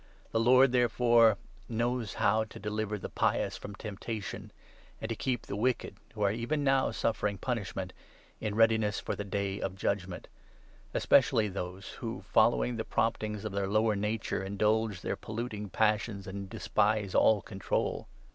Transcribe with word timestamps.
The 0.31 0.39
9 0.39 0.45
Lord, 0.47 0.71
therefore, 0.71 1.37
knows 1.69 2.15
how 2.15 2.43
to 2.45 2.59
deliver 2.59 2.97
the 2.97 3.07
pious 3.07 3.55
from 3.55 3.75
tempta 3.75 4.23
tion, 4.23 4.51
and 4.99 5.07
to 5.09 5.15
keep 5.15 5.45
the 5.45 5.55
wicked, 5.55 5.95
who 6.15 6.23
are 6.23 6.31
even 6.31 6.63
now 6.63 6.89
suffering 6.89 7.37
punishment, 7.37 7.93
in 8.39 8.55
readiness 8.55 8.99
for' 8.99 9.15
the 9.15 9.23
Day 9.23 9.59
of 9.61 9.75
Judgement 9.75 10.27
'—especially 10.95 11.49
those 11.49 11.89
who, 11.99 12.23
following 12.33 12.77
the 12.77 12.83
promptings 12.83 13.45
of 13.45 13.51
their 13.51 13.67
lower 13.67 13.93
10 13.93 14.01
nature, 14.01 14.43
indulge 14.43 15.01
their 15.01 15.15
polluting 15.15 15.69
passions 15.69 16.25
and 16.25 16.49
despise 16.49 17.13
all 17.13 17.43
control. 17.43 18.07